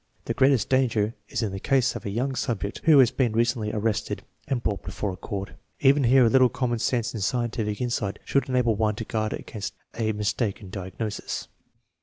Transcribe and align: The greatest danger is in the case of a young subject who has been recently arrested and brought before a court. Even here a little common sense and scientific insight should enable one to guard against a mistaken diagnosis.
The 0.25 0.33
greatest 0.33 0.67
danger 0.67 1.13
is 1.29 1.43
in 1.43 1.51
the 1.51 1.59
case 1.59 1.95
of 1.95 2.05
a 2.07 2.09
young 2.09 2.33
subject 2.33 2.81
who 2.85 2.97
has 2.97 3.11
been 3.11 3.33
recently 3.33 3.71
arrested 3.71 4.23
and 4.47 4.63
brought 4.63 4.81
before 4.83 5.11
a 5.13 5.15
court. 5.15 5.51
Even 5.79 6.05
here 6.05 6.25
a 6.25 6.27
little 6.27 6.49
common 6.49 6.79
sense 6.79 7.13
and 7.13 7.23
scientific 7.23 7.79
insight 7.79 8.17
should 8.25 8.49
enable 8.49 8.75
one 8.75 8.95
to 8.95 9.05
guard 9.05 9.31
against 9.31 9.75
a 9.95 10.11
mistaken 10.13 10.71
diagnosis. 10.71 11.47